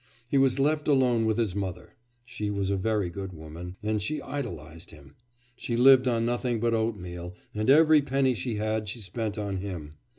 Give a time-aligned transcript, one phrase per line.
[0.27, 1.93] He was left alone with his mother.
[2.25, 5.15] She was a very good woman, and she idolised him;
[5.55, 9.93] she lived on nothing but oatmeal, and every penny she had she spent on him.